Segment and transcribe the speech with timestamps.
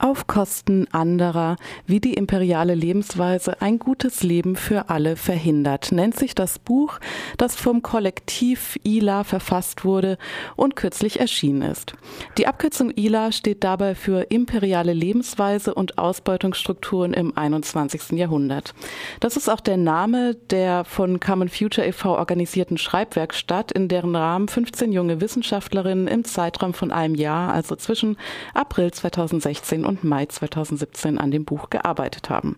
[0.00, 6.36] Auf Kosten anderer, wie die imperiale Lebensweise ein gutes Leben für alle verhindert, nennt sich
[6.36, 7.00] das Buch,
[7.36, 10.16] das vom Kollektiv ILA verfasst wurde
[10.54, 11.94] und kürzlich erschienen ist.
[12.38, 18.12] Die Abkürzung ILA steht dabei für imperiale Lebensweise und Ausbeutungsstrukturen im 21.
[18.12, 18.74] Jahrhundert.
[19.18, 22.16] Das ist auch der Name der von Common Future e.V.
[22.16, 28.16] organisierten Schreibwerkstatt, in deren Rahmen 15 junge Wissenschaftlerinnen im Zeitraum von einem Jahr, also zwischen
[28.54, 32.56] April 2016 und Mai 2017 an dem Buch gearbeitet haben.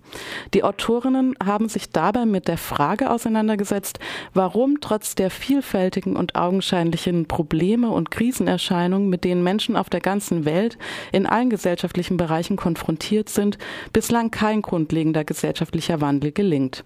[0.52, 4.00] Die Autorinnen haben sich dabei mit der Frage auseinandergesetzt,
[4.34, 10.44] warum trotz der vielfältigen und augenscheinlichen Probleme und Krisenerscheinungen, mit denen Menschen auf der ganzen
[10.44, 10.76] Welt
[11.12, 13.56] in allen gesellschaftlichen Bereichen konfrontiert sind,
[13.92, 16.84] bislang kein grundlegender gesellschaftlicher Wandel gelingt.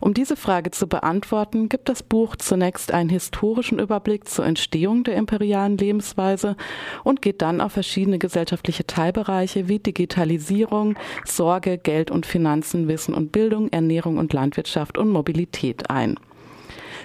[0.00, 5.16] Um diese Frage zu beantworten, gibt das Buch zunächst einen historischen Überblick zur Entstehung der
[5.16, 6.56] imperialen Lebensweise
[7.02, 13.32] und geht dann auf verschiedene gesellschaftliche Teilbereiche wie Digitalisierung, Sorge, Geld und Finanzen, Wissen und
[13.32, 16.18] Bildung, Ernährung und Landwirtschaft und Mobilität ein.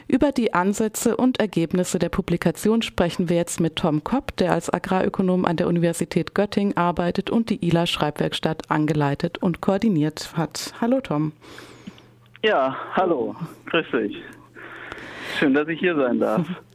[0.08, 4.74] Über die Ansätze und Ergebnisse der Publikation sprechen wir jetzt mit Tom Kopp, der als
[4.74, 10.74] Agrarökonom an der Universität Göttingen arbeitet und die ILA Schreibwerkstatt angeleitet und koordiniert hat.
[10.82, 11.32] Hallo Tom.
[12.44, 13.36] Ja, hallo,
[13.68, 14.18] grüß dich.
[15.40, 16.46] Schön, dass ich hier sein darf.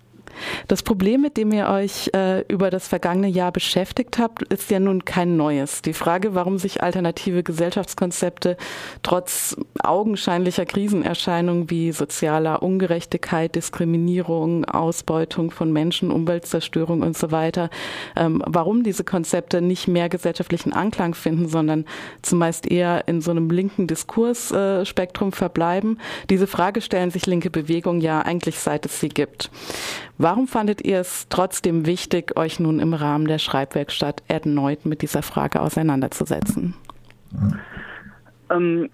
[0.68, 4.80] Das Problem, mit dem ihr euch äh, über das vergangene Jahr beschäftigt habt, ist ja
[4.80, 5.82] nun kein neues.
[5.82, 8.56] Die Frage, warum sich alternative Gesellschaftskonzepte
[9.02, 17.70] trotz augenscheinlicher Krisenerscheinungen wie sozialer Ungerechtigkeit, Diskriminierung, Ausbeutung von Menschen, Umweltzerstörung und so weiter,
[18.16, 21.84] ähm, warum diese Konzepte nicht mehr gesellschaftlichen Anklang finden, sondern
[22.22, 25.98] zumeist eher in so einem linken Diskursspektrum äh, verbleiben.
[26.30, 29.50] Diese Frage stellen sich linke Bewegungen ja eigentlich seit es sie gibt.
[30.18, 35.22] Warum fandet ihr es trotzdem wichtig, euch nun im Rahmen der Schreibwerkstatt erneut mit dieser
[35.22, 36.74] Frage auseinanderzusetzen?
[38.50, 38.88] Ähm,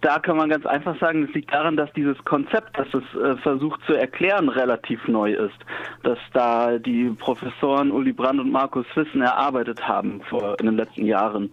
[0.00, 3.36] da kann man ganz einfach sagen, es liegt daran, dass dieses Konzept, das es äh,
[3.38, 5.58] versucht zu erklären, relativ neu ist.
[6.02, 11.06] Dass da die Professoren Uli Brand und Markus Wissen erarbeitet haben vor, in den letzten
[11.06, 11.50] Jahren.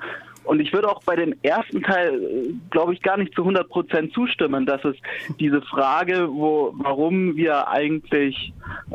[0.49, 4.13] Und ich würde auch bei dem ersten Teil, glaube ich, gar nicht zu 100 Prozent
[4.13, 4.95] zustimmen, dass es
[5.39, 8.51] diese Frage, wo, warum wir eigentlich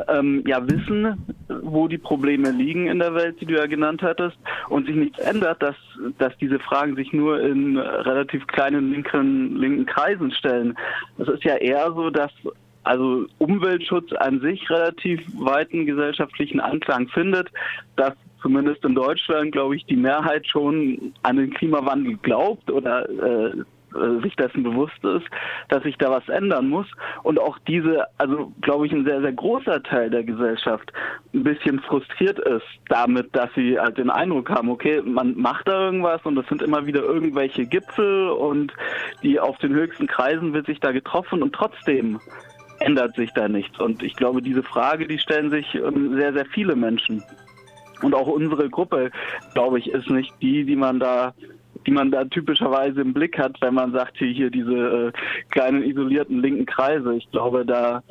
[0.09, 1.15] ähm, ja wissen,
[1.61, 4.35] wo die Probleme liegen in der Welt, die du ja genannt hattest,
[4.67, 5.77] und sich nichts ändert, dass,
[6.17, 10.77] dass diese Fragen sich nur in relativ kleinen linken, linken Kreisen stellen.
[11.19, 12.33] Es ist ja eher so, dass
[12.83, 17.49] also Umweltschutz an sich relativ weiten gesellschaftlichen Anklang findet,
[17.95, 18.13] dass
[18.45, 23.63] zumindest in Deutschland, glaube ich, die Mehrheit schon an den Klimawandel glaubt oder äh,
[23.95, 25.25] äh, sich dessen bewusst ist,
[25.69, 26.85] dass sich da was ändern muss
[27.23, 30.93] und auch diese, also glaube ich, ein sehr, sehr großer Teil der Gesellschaft
[31.33, 35.85] ein bisschen frustriert ist damit, dass sie halt den Eindruck haben, okay, man macht da
[35.85, 38.73] irgendwas und es sind immer wieder irgendwelche Gipfel und
[39.23, 42.19] die auf den höchsten Kreisen wird sich da getroffen und trotzdem
[42.79, 43.79] ändert sich da nichts.
[43.79, 47.23] Und ich glaube, diese Frage, die stellen sich ähm, sehr, sehr viele Menschen.
[48.01, 49.11] Und auch unsere Gruppe,
[49.53, 51.33] glaube ich, ist nicht die, die man da
[51.85, 55.11] die man da typischerweise im Blick hat, wenn man sagt, hier, hier diese äh,
[55.51, 57.15] kleinen isolierten linken Kreise.
[57.15, 58.01] Ich glaube, da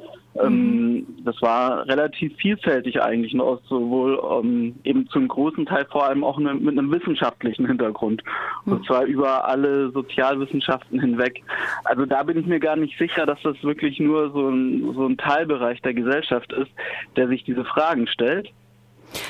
[0.40, 1.06] ähm, mhm.
[1.24, 6.38] das war relativ vielfältig eigentlich, und sowohl ähm, eben zum großen Teil vor allem auch
[6.38, 8.22] ne, mit einem wissenschaftlichen Hintergrund.
[8.64, 8.84] Und mhm.
[8.84, 11.42] zwar über alle Sozialwissenschaften hinweg.
[11.84, 15.06] Also da bin ich mir gar nicht sicher, dass das wirklich nur so ein, so
[15.06, 16.70] ein Teilbereich der Gesellschaft ist,
[17.16, 18.50] der sich diese Fragen stellt.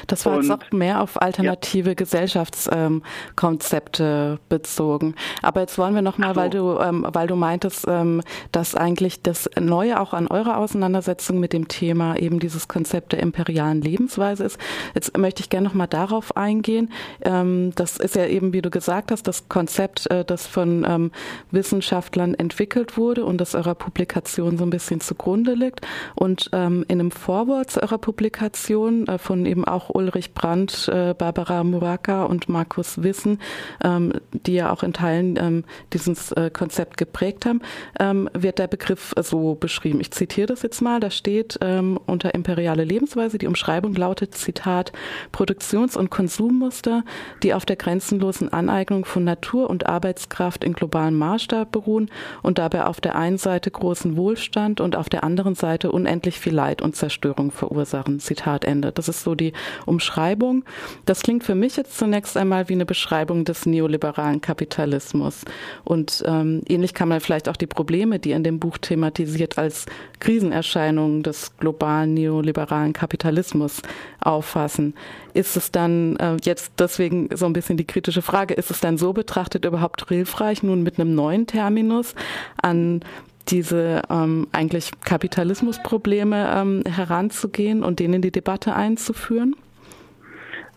[0.06, 1.94] Das war und, jetzt auch mehr auf alternative ja.
[1.94, 5.14] Gesellschaftskonzepte ähm, bezogen.
[5.42, 6.40] Aber jetzt wollen wir nochmal, so.
[6.40, 11.40] weil du, ähm, weil du meintest, ähm, dass eigentlich das Neue auch an eurer Auseinandersetzung
[11.40, 14.58] mit dem Thema eben dieses Konzept der imperialen Lebensweise ist.
[14.94, 16.90] Jetzt möchte ich gerne nochmal darauf eingehen.
[17.22, 21.10] Ähm, das ist ja eben, wie du gesagt hast, das Konzept, äh, das von ähm,
[21.50, 25.80] Wissenschaftlern entwickelt wurde und das eurer Publikation so ein bisschen zugrunde liegt.
[26.14, 31.14] Und ähm, in einem Vorwort zu eurer Publikation äh, von eben auch Ulrich Brandt, äh,
[31.16, 33.40] Barbara Muraka und Markus Wissen,
[33.82, 37.60] ähm, die ja auch in Teilen ähm, dieses äh, Konzept geprägt haben,
[37.98, 40.00] ähm, wird der Begriff so beschrieben.
[40.00, 41.00] Ich zitiere das jetzt mal.
[41.00, 44.92] Da steht ähm, unter imperiale Lebensweise, die Umschreibung lautet, Zitat,
[45.32, 47.02] Produktions- und Konsummuster,
[47.42, 52.10] die auf der grenzenlosen Aneignung von Natur und Arbeitskraft in globalem Maßstab beruhen
[52.42, 56.54] und dabei auf der einen Seite großen Wohlstand und auf der anderen Seite unendlich viel
[56.54, 58.20] Leid und Zerstörung verursachen.
[58.20, 58.92] Zitat Ende.
[58.92, 59.52] Das ist so die
[59.86, 60.64] Umschreibung.
[61.06, 65.44] Das klingt für mich jetzt zunächst einmal wie eine Beschreibung des neoliberalen Kapitalismus.
[65.84, 69.86] Und ähm, ähnlich kann man vielleicht auch die Probleme, die in dem Buch thematisiert, als
[70.20, 73.82] Krisenerscheinungen des globalen neoliberalen Kapitalismus
[74.20, 74.94] auffassen.
[75.34, 78.98] Ist es dann äh, jetzt deswegen so ein bisschen die kritische Frage, ist es dann
[78.98, 82.14] so betrachtet überhaupt hilfreich, nun mit einem neuen Terminus
[82.62, 83.00] an
[83.48, 89.54] diese ähm, eigentlich Kapitalismusprobleme ähm, heranzugehen und denen die Debatte einzuführen?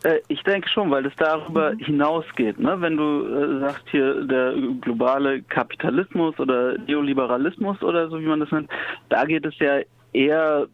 [0.03, 1.79] Äh, ich denke schon, weil es darüber mhm.
[1.79, 2.59] hinausgeht.
[2.59, 2.79] Ne?
[2.79, 8.51] Wenn du äh, sagst hier der globale Kapitalismus oder Neoliberalismus oder so wie man das
[8.51, 8.69] nennt,
[9.09, 9.79] da geht es ja
[10.13, 10.67] eher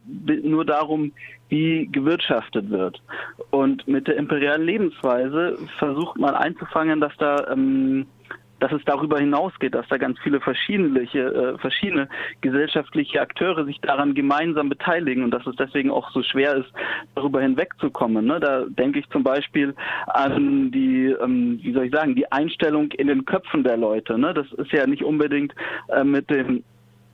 [0.43, 1.11] nur darum,
[1.49, 3.01] wie gewirtschaftet wird.
[3.51, 8.05] Und mit der imperialen Lebensweise versucht man einzufangen, dass da ähm,
[8.63, 12.07] dass es darüber hinausgeht, dass da ganz viele verschiedene, äh, verschiedene
[12.39, 16.71] gesellschaftliche Akteure sich daran gemeinsam beteiligen und dass es deswegen auch so schwer ist,
[17.13, 18.25] darüber hinwegzukommen.
[18.25, 18.39] Ne?
[18.39, 19.75] Da denke ich zum Beispiel
[20.07, 24.17] an die, ähm, wie soll ich sagen, die Einstellung in den Köpfen der Leute.
[24.17, 24.33] Ne?
[24.33, 25.53] Das ist ja nicht unbedingt
[25.89, 26.63] äh, mit dem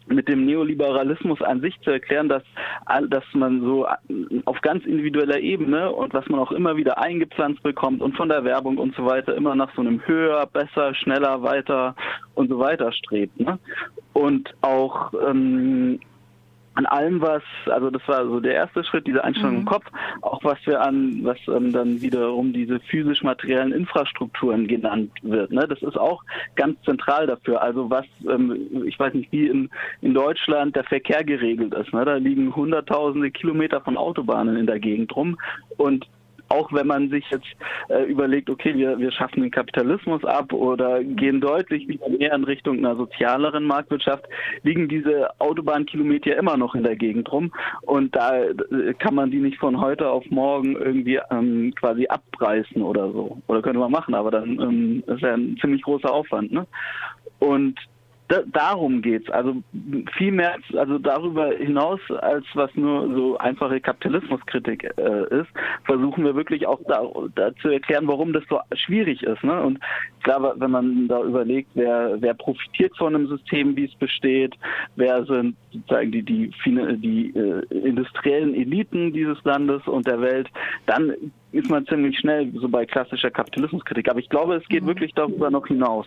[0.09, 2.43] mit dem Neoliberalismus an sich zu erklären, dass,
[3.09, 3.87] dass man so
[4.45, 8.43] auf ganz individueller Ebene und was man auch immer wieder eingepflanzt bekommt und von der
[8.43, 11.95] Werbung und so weiter immer nach so einem höher, besser, schneller, weiter
[12.35, 13.39] und so weiter strebt.
[13.39, 13.59] Ne?
[14.13, 15.99] Und auch ähm,
[16.79, 19.59] an allem, was, also das war so der erste Schritt, diese Einstellung mhm.
[19.59, 19.85] im Kopf,
[20.21, 25.51] auch was wir an, was ähm, dann wiederum diese physisch-materiellen Infrastrukturen genannt wird.
[25.51, 25.67] Ne?
[25.67, 26.23] Das ist auch
[26.55, 27.61] ganz zentral dafür.
[27.61, 31.93] Also was, ähm, ich weiß nicht, wie in, in Deutschland der Verkehr geregelt ist.
[31.93, 32.05] Ne?
[32.05, 35.37] Da liegen hunderttausende Kilometer von Autobahnen in der Gegend rum
[35.75, 36.07] und
[36.49, 37.47] auch wenn man sich jetzt
[37.89, 42.43] äh, überlegt, okay, wir, wir schaffen den Kapitalismus ab oder gehen deutlich wieder mehr in
[42.43, 44.25] Richtung einer sozialeren Marktwirtschaft,
[44.63, 47.51] liegen diese Autobahnkilometer immer noch in der Gegend rum
[47.81, 52.81] und da äh, kann man die nicht von heute auf morgen irgendwie ähm, quasi abreißen
[52.81, 53.37] oder so.
[53.47, 56.51] Oder könnte man machen, aber dann ähm, ist ja ein ziemlich großer Aufwand.
[56.51, 56.65] Ne?
[57.39, 57.79] Und
[58.29, 59.29] da, darum geht's.
[59.31, 59.55] Also
[60.15, 65.49] viel mehr, also darüber hinaus, als was nur so einfache Kapitalismuskritik äh, ist,
[65.83, 67.03] versuchen wir wirklich auch da,
[67.35, 69.43] da, zu erklären, warum das so schwierig ist.
[69.43, 69.59] Ne?
[69.61, 69.79] Und
[70.19, 74.55] ich glaube, wenn man da überlegt, wer, wer profitiert von einem System, wie es besteht,
[74.95, 76.51] wer sind sozusagen die, die,
[76.97, 80.47] die äh, industriellen Eliten dieses Landes und der Welt,
[80.85, 81.13] dann
[81.51, 84.07] ist man ziemlich schnell so bei klassischer Kapitalismuskritik.
[84.07, 84.87] Aber ich glaube, es geht mhm.
[84.87, 86.05] wirklich darüber noch hinaus.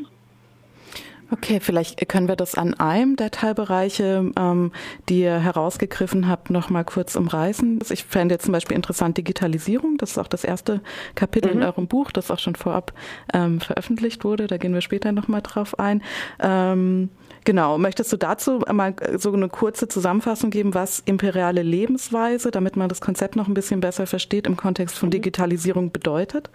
[1.33, 4.71] Okay, vielleicht können wir das an einem der Teilbereiche, ähm,
[5.09, 7.79] die ihr herausgegriffen habt, noch mal kurz umreißen.
[7.89, 9.97] Ich fände jetzt zum Beispiel interessant Digitalisierung.
[9.97, 10.83] Das ist auch das erste
[11.15, 11.61] Kapitel mhm.
[11.61, 12.93] in eurem Buch, das auch schon vorab
[13.33, 14.47] ähm, veröffentlicht wurde.
[14.47, 16.03] Da gehen wir später noch mal drauf ein.
[16.39, 17.09] Ähm,
[17.47, 17.79] genau.
[17.79, 23.01] Möchtest du dazu mal so eine kurze Zusammenfassung geben, was imperiale Lebensweise, damit man das
[23.01, 25.13] Konzept noch ein bisschen besser versteht, im Kontext von mhm.
[25.13, 26.51] Digitalisierung bedeutet?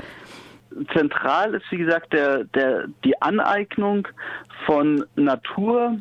[0.93, 4.07] Zentral ist, wie gesagt, der, der, die Aneignung
[4.65, 5.97] von Natur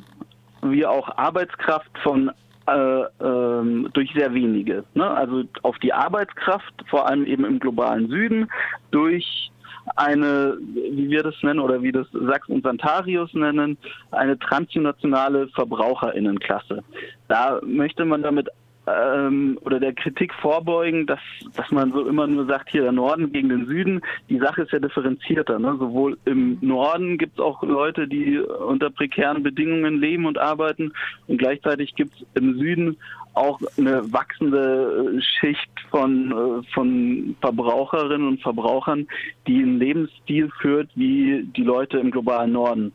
[0.63, 2.31] wie auch Arbeitskraft von
[2.67, 4.85] äh, ähm, durch sehr wenige.
[4.95, 5.09] Ne?
[5.09, 8.49] Also auf die Arbeitskraft, vor allem eben im globalen Süden,
[8.91, 9.53] durch
[9.95, 13.79] eine, wie wir das nennen oder wie das Sachs und Santarius nennen,
[14.11, 16.83] eine transnationale Verbraucherinnenklasse.
[17.29, 18.49] Da möchte man damit
[18.87, 21.21] ähm, oder der Kritik vorbeugen, dass,
[21.55, 24.01] dass man so immer nur sagt, hier der Norden gegen den Süden.
[24.29, 25.59] Die Sache ist ja differenzierter.
[25.59, 25.77] Ne?
[25.79, 30.93] Sowohl im Norden gibt es auch Leute, die unter prekären Bedingungen leben und arbeiten
[31.27, 32.97] und gleichzeitig gibt es im Süden
[33.35, 39.07] auch eine wachsende Schicht von, äh, von Verbraucherinnen und Verbrauchern,
[39.47, 42.93] die einen Lebensstil führt wie die Leute im globalen Norden.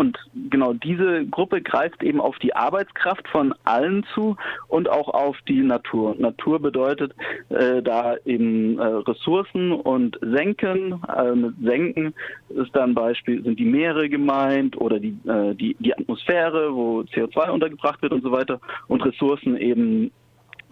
[0.00, 0.16] Und
[0.48, 4.34] genau diese Gruppe greift eben auf die Arbeitskraft von allen zu
[4.68, 6.16] und auch auf die Natur.
[6.18, 7.14] Natur bedeutet
[7.50, 11.02] äh, da eben äh, Ressourcen und Senken.
[11.14, 12.14] Äh, mit Senken
[12.48, 17.50] ist dann Beispiel sind die Meere gemeint oder die, äh, die, die Atmosphäre, wo CO2
[17.50, 18.58] untergebracht wird und so weiter.
[18.88, 20.12] Und Ressourcen eben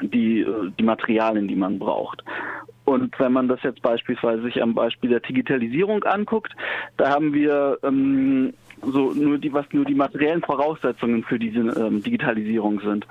[0.00, 2.24] die, äh, die Materialien, die man braucht.
[2.86, 6.54] Und wenn man das jetzt beispielsweise sich am Beispiel der Digitalisierung anguckt,
[6.96, 8.54] da haben wir ähm,
[8.90, 13.06] so nur die, was nur die materiellen Voraussetzungen für diese ähm, Digitalisierung sind.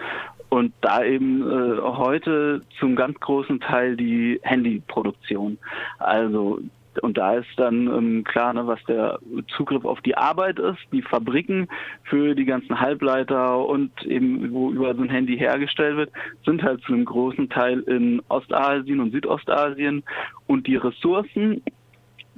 [0.50, 5.57] Und da eben äh, heute zum ganz großen Teil die Handyproduktion.
[6.00, 6.60] Also
[7.01, 9.19] und da ist dann ähm, klar, ne, was der
[9.55, 11.67] Zugriff auf die Arbeit ist, die Fabriken
[12.03, 16.12] für die ganzen Halbleiter und eben wo überall so ein Handy hergestellt wird,
[16.46, 20.03] sind halt zu einem großen Teil in Ostasien und Südostasien
[20.48, 21.62] und die Ressourcen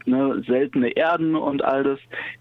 [0.05, 1.99] ne, seltene Erden und all das,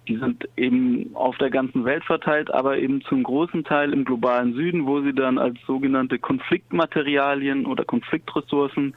[0.09, 4.55] Die sind eben auf der ganzen Welt verteilt, aber eben zum großen Teil im globalen
[4.55, 8.95] Süden, wo sie dann als sogenannte Konfliktmaterialien oder Konfliktressourcen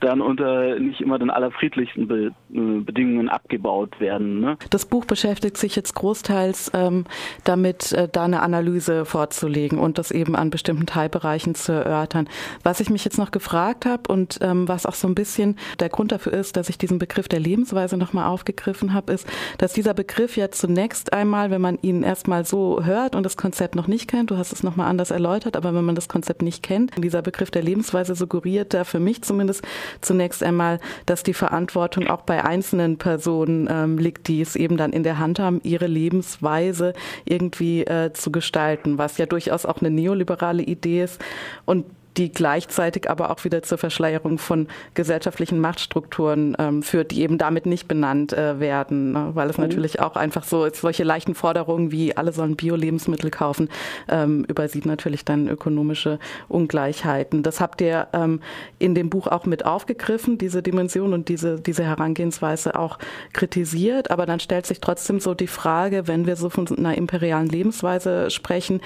[0.00, 4.40] dann unter nicht immer den allerfriedlichsten Be äh, Bedingungen abgebaut werden.
[4.40, 4.58] Ne?
[4.68, 7.04] Das Buch beschäftigt sich jetzt großteils ähm,
[7.44, 12.28] damit, äh, da eine Analyse vorzulegen und das eben an bestimmten Teilbereichen zu erörtern.
[12.62, 15.88] Was ich mich jetzt noch gefragt habe und ähm, was auch so ein bisschen der
[15.88, 19.26] Grund dafür ist, dass ich diesen Begriff der Lebensweise nochmal aufgegriffen habe, ist,
[19.56, 23.74] dass dieser Begriff ja zunächst einmal, wenn man ihn erstmal so hört und das Konzept
[23.74, 26.62] noch nicht kennt, du hast es nochmal anders erläutert, aber wenn man das Konzept nicht
[26.62, 29.62] kennt, dieser Begriff der Lebensweise suggeriert da für mich zumindest
[30.00, 34.92] zunächst einmal, dass die Verantwortung auch bei einzelnen Personen ähm, liegt, die es eben dann
[34.92, 36.92] in der Hand haben, ihre Lebensweise
[37.24, 41.20] irgendwie äh, zu gestalten, was ja durchaus auch eine neoliberale Idee ist.
[41.64, 41.84] Und
[42.16, 47.66] die gleichzeitig aber auch wieder zur Verschleierung von gesellschaftlichen Machtstrukturen ähm, führt, die eben damit
[47.66, 49.30] nicht benannt äh, werden, ne?
[49.34, 49.64] weil es mhm.
[49.64, 53.68] natürlich auch einfach so solche leichten Forderungen wie alle sollen Bio-Lebensmittel kaufen,
[54.08, 57.42] ähm, übersieht natürlich dann ökonomische Ungleichheiten.
[57.42, 58.40] Das habt ihr ähm,
[58.78, 62.98] in dem Buch auch mit aufgegriffen, diese Dimension und diese, diese Herangehensweise auch
[63.32, 67.48] kritisiert, aber dann stellt sich trotzdem so die Frage, wenn wir so von einer imperialen
[67.48, 68.80] Lebensweise sprechen,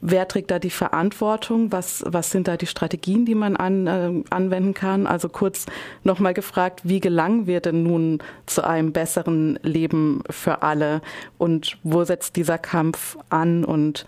[0.00, 1.72] wer trägt da die Verantwortung?
[1.72, 5.06] Was, was sind da die Strategien, die man an, äh, anwenden kann?
[5.06, 5.66] Also kurz
[6.02, 11.00] nochmal gefragt, wie gelangen wir denn nun zu einem besseren Leben für alle?
[11.38, 14.06] Und wo setzt dieser Kampf an und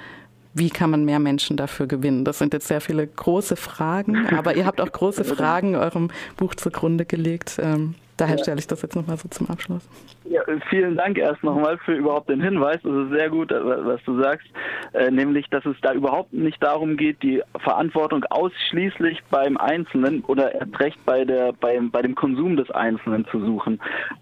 [0.54, 2.24] wie kann man mehr Menschen dafür gewinnen?
[2.24, 6.54] Das sind jetzt sehr viele große Fragen, aber ihr habt auch große Fragen eurem Buch
[6.54, 7.58] zugrunde gelegt.
[7.62, 8.42] Ähm, Daher ja.
[8.42, 9.88] stelle ich das jetzt nochmal so zum Abschluss.
[10.24, 12.76] Ja, vielen Dank erst nochmal für überhaupt den Hinweis.
[12.76, 14.46] Es ist sehr gut, äh, was du sagst,
[14.92, 20.54] äh, nämlich, dass es da überhaupt nicht darum geht, die Verantwortung ausschließlich beim Einzelnen oder
[20.54, 23.80] erst recht bei, der, bei, bei dem Konsum des Einzelnen zu suchen.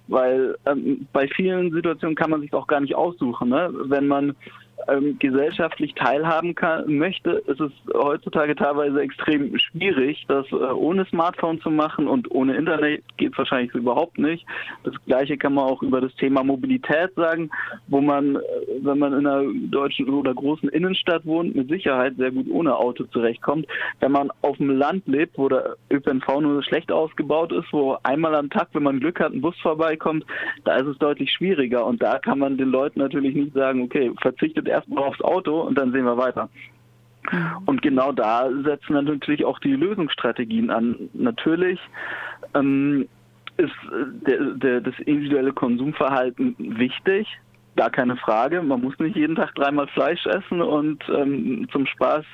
[0.08, 3.48] Weil ähm, bei vielen Situationen kann man sich auch gar nicht aussuchen.
[3.50, 3.72] Ne?
[3.84, 4.34] Wenn man
[4.88, 11.60] ähm, gesellschaftlich teilhaben kann, möchte, ist es heutzutage teilweise extrem schwierig, das äh, ohne Smartphone
[11.60, 14.46] zu machen und ohne Internet geht wahrscheinlich überhaupt nicht.
[14.84, 17.50] Das gleiche kann man auch über das Thema Mobilität sagen,
[17.88, 18.40] wo man, äh,
[18.82, 23.04] wenn man in einer deutschen oder großen Innenstadt wohnt, mit Sicherheit sehr gut ohne Auto
[23.04, 23.66] zurechtkommt.
[24.00, 28.34] Wenn man auf dem Land lebt, wo der ÖPNV nur schlecht ausgebaut ist, wo einmal
[28.34, 30.24] am Tag, wenn man Glück hat, ein Bus vorbeikommt,
[30.64, 34.12] da ist es deutlich schwieriger und da kann man den Leuten natürlich nicht sagen, okay,
[34.20, 36.48] verzichtet erstmal aufs Auto und dann sehen wir weiter.
[37.30, 37.62] Mhm.
[37.66, 41.08] Und genau da setzen dann natürlich auch die Lösungsstrategien an.
[41.14, 41.80] Natürlich
[42.54, 43.08] ähm,
[43.56, 43.72] ist
[44.26, 47.28] der, der, das individuelle Konsumverhalten wichtig,
[47.76, 48.62] Gar keine Frage.
[48.62, 52.24] Man muss nicht jeden Tag dreimal Fleisch essen und ähm, zum Spaß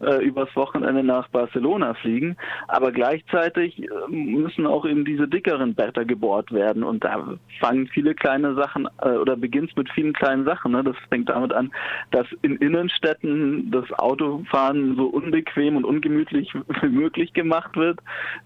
[0.00, 2.36] äh, übers Wochenende nach Barcelona fliegen.
[2.68, 6.84] Aber gleichzeitig äh, müssen auch eben diese dickeren Bretter gebohrt werden.
[6.84, 10.70] Und da fangen viele kleine Sachen äh, oder beginnt mit vielen kleinen Sachen.
[10.70, 10.84] Ne?
[10.84, 11.72] Das fängt damit an,
[12.12, 17.98] dass in Innenstädten das Autofahren so unbequem und ungemütlich wie möglich gemacht wird.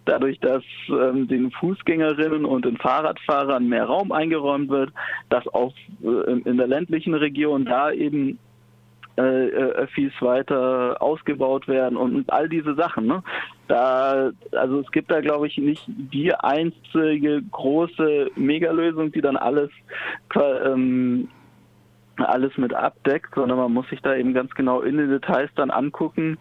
[0.06, 4.92] Dadurch, dass ähm, den Fußgängerinnen und den Fahrradfahrern mehr Raum eingeräumt wird,
[5.28, 8.38] dass auf äh, in der ländlichen Region da eben
[9.18, 13.06] äh, äh, Öffis weiter ausgebaut werden und, und all diese Sachen.
[13.06, 13.24] Ne?
[13.66, 19.70] Da, also es gibt da glaube ich nicht die einzige große Megalösung, die dann alles
[20.36, 21.28] ähm,
[22.16, 25.72] alles mit abdeckt, sondern man muss sich da eben ganz genau in den Details dann
[25.72, 26.38] angucken,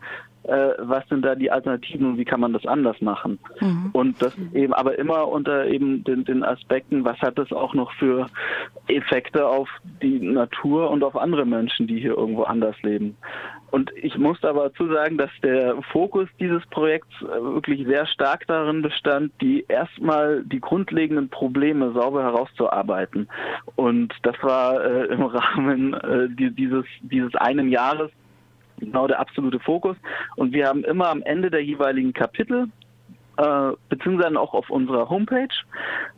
[0.47, 3.39] äh, was sind da die Alternativen und wie kann man das anders machen.
[3.59, 3.89] Mhm.
[3.93, 7.91] Und das eben aber immer unter eben den, den Aspekten, was hat das auch noch
[7.93, 8.27] für
[8.87, 9.69] Effekte auf
[10.01, 13.17] die Natur und auf andere Menschen, die hier irgendwo anders leben.
[13.69, 18.47] Und ich muss aber dazu sagen, dass der Fokus dieses Projekts äh, wirklich sehr stark
[18.47, 23.27] darin bestand, die erstmal die grundlegenden Probleme sauber herauszuarbeiten.
[23.75, 28.09] Und das war äh, im Rahmen äh, dieses, dieses einen Jahres
[28.77, 29.97] genau der absolute Fokus.
[30.35, 32.67] Und wir haben immer am Ende der jeweiligen Kapitel
[33.37, 35.47] äh, beziehungsweise auch auf unserer Homepage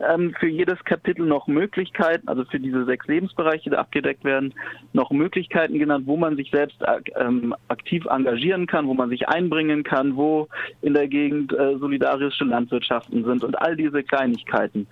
[0.08, 4.54] ähm, für jedes Kapitel noch Möglichkeiten, also für diese sechs Lebensbereiche, die abgedeckt werden,
[4.92, 6.82] noch Möglichkeiten genannt, wo man sich selbst
[7.16, 10.48] ähm, aktiv engagieren kann, wo man sich einbringen kann, wo
[10.82, 14.86] in der Gegend äh, solidarische Landwirtschaften sind und all diese Kleinigkeiten.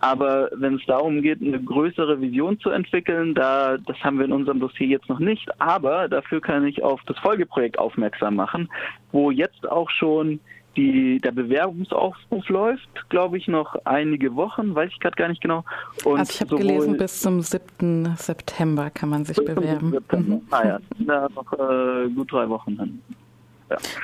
[0.00, 4.32] Aber wenn es darum geht, eine größere Vision zu entwickeln, da das haben wir in
[4.32, 8.68] unserem Dossier jetzt noch nicht, aber dafür kann ich auf das Folgeprojekt aufmerksam machen,
[9.12, 10.40] wo jetzt auch schon
[10.78, 15.64] die, der Bewerbungsaufruf läuft, glaube ich, noch einige Wochen, weiß ich gerade gar nicht genau.
[16.04, 18.14] Und also ich habe gelesen, bis zum 7.
[18.16, 19.96] September kann man sich bewerben.
[20.12, 20.40] Mhm.
[20.50, 23.02] Ah ja, da noch äh, gut drei Wochen dann.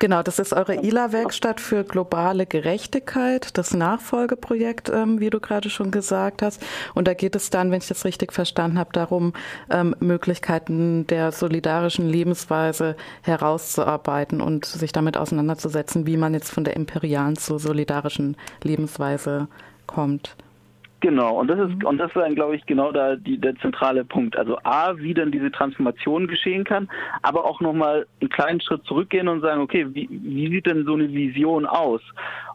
[0.00, 5.90] Genau, das ist eure ILA-Werkstatt für globale Gerechtigkeit, das Nachfolgeprojekt, ähm, wie du gerade schon
[5.90, 6.62] gesagt hast.
[6.94, 9.32] Und da geht es dann, wenn ich das richtig verstanden habe, darum,
[9.70, 16.76] ähm, Möglichkeiten der solidarischen Lebensweise herauszuarbeiten und sich damit auseinanderzusetzen, wie man jetzt von der
[16.76, 19.48] imperialen zur solidarischen Lebensweise
[19.86, 20.36] kommt.
[21.04, 21.86] Genau, und das ist mhm.
[21.86, 24.38] und das ist dann, glaube ich, genau da die, der zentrale Punkt.
[24.38, 26.88] Also A, wie dann diese Transformation geschehen kann,
[27.20, 30.94] aber auch nochmal einen kleinen Schritt zurückgehen und sagen, okay, wie, wie sieht denn so
[30.94, 32.00] eine Vision aus?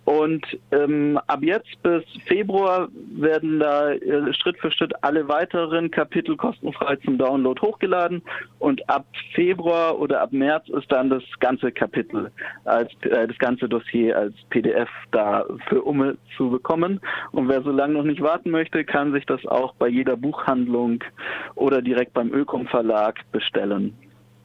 [0.06, 6.36] Und ähm, ab jetzt bis Februar werden da äh, Schritt für Schritt alle weiteren Kapitel
[6.36, 8.22] kostenfrei zum Download hochgeladen.
[8.60, 12.32] Und ab Februar oder ab März ist dann das ganze Kapitel,
[12.66, 17.00] als äh, das ganze Dossier als PDF da für Umme zu bekommen.
[17.32, 21.02] Und wer so lange noch nicht warten möchte, kann sich das auch bei jeder Buchhandlung
[21.56, 23.96] oder direkt beim Ökom Verlag bestellen.